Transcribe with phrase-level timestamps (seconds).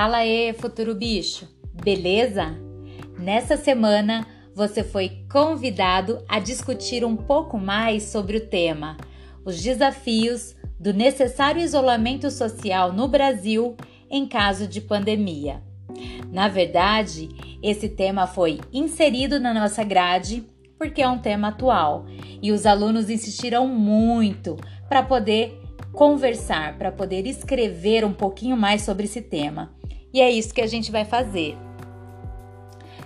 [0.00, 1.46] Fala aí, futuro bicho,
[1.84, 2.56] beleza?
[3.18, 8.96] Nessa semana você foi convidado a discutir um pouco mais sobre o tema
[9.44, 13.76] os desafios do necessário isolamento social no Brasil
[14.10, 15.62] em caso de pandemia.
[16.32, 17.28] Na verdade,
[17.62, 20.46] esse tema foi inserido na nossa grade
[20.78, 22.06] porque é um tema atual
[22.40, 24.56] e os alunos insistiram muito
[24.88, 25.60] para poder
[25.92, 29.78] conversar, para poder escrever um pouquinho mais sobre esse tema.
[30.12, 31.56] E é isso que a gente vai fazer.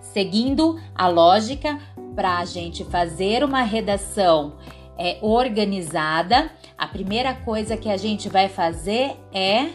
[0.00, 1.78] Seguindo a lógica
[2.14, 4.54] para a gente fazer uma redação
[4.98, 9.70] é, organizada, a primeira coisa que a gente vai fazer é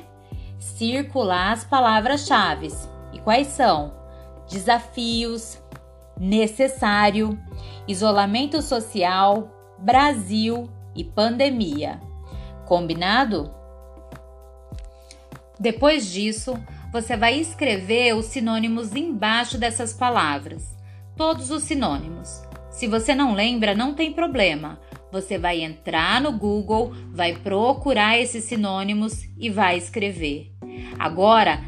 [0.60, 2.70] circular as palavras-chave.
[3.14, 3.94] E quais são?
[4.50, 5.62] Desafios,
[6.20, 7.40] necessário,
[7.88, 9.50] isolamento social,
[9.80, 12.02] Brasil e pandemia.
[12.66, 13.54] Combinado?
[15.60, 16.58] Depois disso,
[16.94, 20.78] você vai escrever os sinônimos embaixo dessas palavras.
[21.18, 22.44] Todos os sinônimos.
[22.70, 24.80] Se você não lembra, não tem problema.
[25.12, 30.52] Você vai entrar no Google, vai procurar esses sinônimos e vai escrever.
[31.00, 31.62] Agora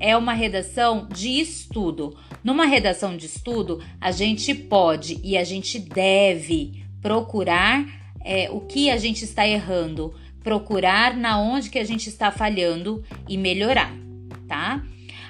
[0.00, 2.16] é uma redação de estudo.
[2.42, 7.84] Numa redação de estudo, a gente pode e a gente deve procurar
[8.24, 13.04] é, o que a gente está errando, procurar na onde que a gente está falhando
[13.28, 14.01] e melhorar
[14.52, 14.82] tá?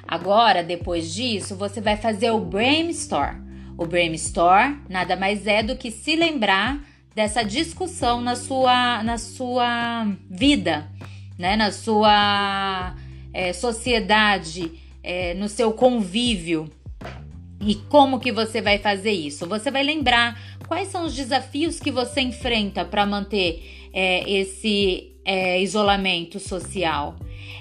[0.06, 3.36] Agora, depois disso, você vai fazer o brainstorm.
[3.78, 6.80] O brainstorm nada mais é do que se lembrar
[7.14, 10.90] dessa discussão na sua, na sua vida,
[11.38, 11.54] né?
[11.54, 12.96] na sua
[13.32, 14.72] é, sociedade,
[15.04, 16.68] é, no seu convívio.
[17.60, 19.46] E como que você vai fazer isso?
[19.46, 20.36] Você vai lembrar
[20.66, 25.10] quais são os desafios que você enfrenta para manter é, esse
[25.60, 27.14] isolamento social.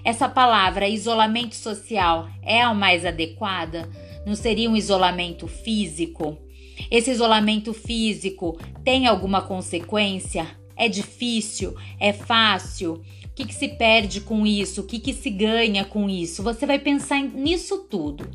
[0.04, 3.90] Essa palavra isolamento social é a mais adequada?
[4.26, 6.38] Não seria um isolamento físico?
[6.90, 10.61] Esse isolamento físico tem alguma consequência?
[10.82, 11.76] É difícil?
[12.00, 13.04] É fácil?
[13.26, 14.82] O que, que se perde com isso?
[14.82, 16.42] O que, que se ganha com isso?
[16.42, 18.28] Você vai pensar nisso tudo.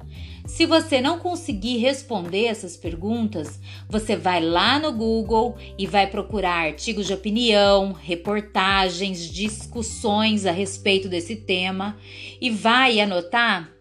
[0.46, 3.58] Se você não conseguir responder essas perguntas,
[3.88, 11.08] você vai lá no Google e vai procurar artigos de opinião, reportagens, discussões a respeito
[11.08, 11.98] desse tema
[12.40, 13.72] e vai anotar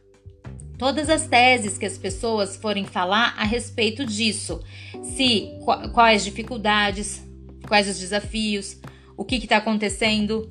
[0.76, 4.60] todas as teses que as pessoas forem falar a respeito disso.
[5.04, 5.52] Se
[5.94, 7.25] quais dificuldades,
[7.68, 8.78] quais os desafios,
[9.18, 10.50] o que está acontecendo.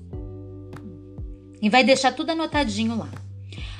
[1.60, 3.10] E vai deixar tudo anotadinho lá.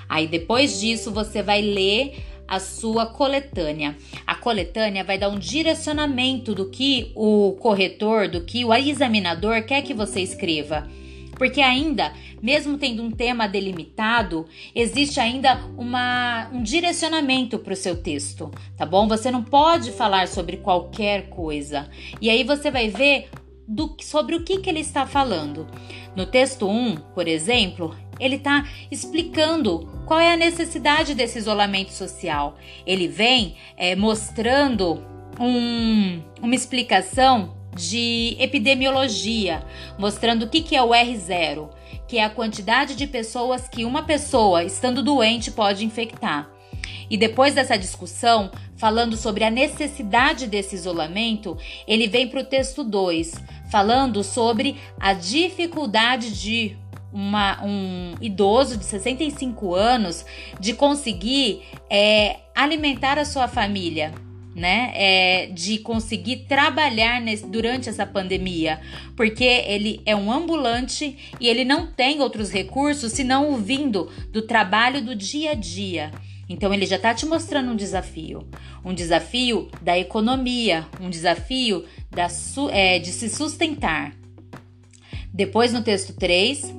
[0.09, 3.97] Aí depois disso você vai ler a sua coletânea.
[4.27, 9.83] A coletânea vai dar um direcionamento do que o corretor, do que o examinador quer
[9.83, 10.89] que você escreva.
[11.37, 12.13] Porque ainda,
[12.43, 18.87] mesmo tendo um tema delimitado, existe ainda uma, um direcionamento para o seu texto, tá
[18.87, 19.09] bom?
[19.09, 21.89] Você não pode falar sobre qualquer coisa.
[22.21, 23.29] E aí você vai ver
[23.67, 25.67] do, sobre o que, que ele está falando.
[26.15, 32.57] No texto 1, por exemplo, ele está explicando qual é a necessidade desse isolamento social.
[32.87, 35.03] Ele vem é, mostrando
[35.41, 39.65] um, uma explicação de epidemiologia,
[39.99, 41.71] mostrando o que, que é o R0,
[42.07, 46.51] que é a quantidade de pessoas que uma pessoa, estando doente, pode infectar.
[47.11, 52.83] E depois dessa discussão, falando sobre a necessidade desse isolamento, ele vem para o texto
[52.83, 53.33] 2,
[53.71, 56.77] falando sobre a dificuldade de
[57.13, 60.27] uma, um idoso de 65 anos
[60.59, 64.13] de conseguir é, alimentar a sua família.
[64.55, 68.81] Né, é, de conseguir trabalhar nesse, durante essa pandemia,
[69.17, 74.43] porque ele é um ambulante e ele não tem outros recursos senão o vindo do
[74.43, 76.13] trabalho do dia a dia.
[76.49, 78.47] Então ele já está te mostrando um desafio,
[78.85, 82.29] um desafio da economia, um desafio da,
[82.71, 84.15] é, de se sustentar.
[85.33, 86.73] Depois no texto 3,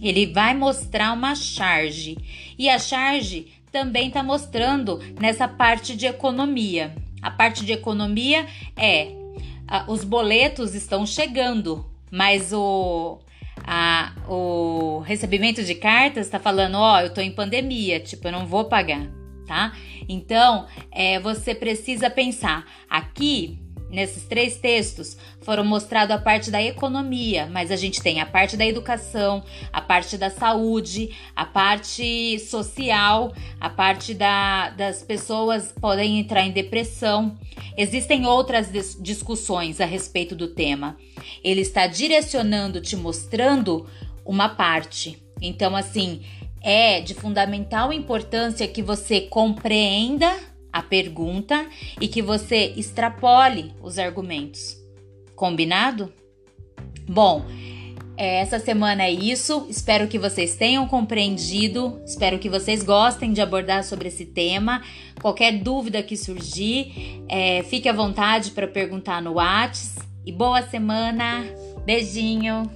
[0.00, 2.16] ele vai mostrar uma charge.
[2.58, 6.94] E a charge também está mostrando nessa parte de economia.
[7.20, 9.12] A parte de economia é
[9.86, 13.18] os boletos estão chegando, mas o,
[13.66, 18.32] a, o recebimento de cartas está falando: ó, oh, eu estou em pandemia, tipo, eu
[18.32, 19.06] não vou pagar,
[19.46, 19.72] tá?
[20.08, 23.58] Então, é, você precisa pensar aqui
[23.90, 28.56] Nesses três textos foram mostrado a parte da economia, mas a gente tem a parte
[28.56, 29.42] da educação,
[29.72, 36.52] a parte da saúde, a parte social, a parte da, das pessoas podem entrar em
[36.52, 37.38] depressão.
[37.76, 38.70] Existem outras
[39.00, 40.96] discussões a respeito do tema.
[41.42, 43.86] Ele está direcionando, te mostrando
[44.24, 45.22] uma parte.
[45.40, 46.20] Então, assim,
[46.60, 50.34] É de fundamental importância que você compreenda
[50.72, 51.66] a pergunta
[52.00, 54.76] e que você extrapole os argumentos.
[55.34, 56.12] Combinado?
[57.08, 57.46] Bom,
[58.16, 59.66] é, essa semana é isso.
[59.70, 62.02] Espero que vocês tenham compreendido.
[62.04, 64.82] Espero que vocês gostem de abordar sobre esse tema.
[65.22, 70.06] Qualquer dúvida que surgir, é, fique à vontade para perguntar no WhatsApp.
[70.26, 71.44] E boa semana.
[71.86, 72.68] Beijinho.